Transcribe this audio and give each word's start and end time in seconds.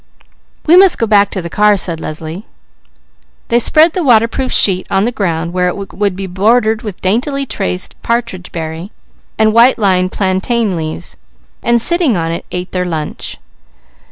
"We 0.65 0.75
must 0.75 0.97
go 0.97 1.05
back 1.05 1.29
to 1.29 1.43
the 1.43 1.49
car," 1.51 1.77
said 1.77 1.99
Leslie. 1.99 2.47
They 3.49 3.59
spread 3.59 3.93
the 3.93 4.03
waterproof 4.03 4.51
sheet 4.51 4.87
on 4.89 5.05
the 5.05 5.11
ground 5.11 5.53
where 5.53 5.67
it 5.67 5.77
would 5.93 6.15
be 6.15 6.25
bordered 6.25 6.81
with 6.81 7.01
daintily 7.01 7.45
traced 7.45 7.93
partridge 8.01 8.51
berry, 8.51 8.91
and 9.37 9.53
white 9.53 9.77
lined 9.77 10.11
plantain 10.11 10.75
leaves, 10.75 11.17
and 11.61 11.79
sitting 11.79 12.17
on 12.17 12.31
it 12.31 12.45
ate 12.51 12.71
their 12.71 12.83
lunch. 12.83 13.37